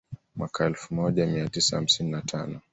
[0.35, 2.61] Mwaka elfu moja mia tisa hamsini na tano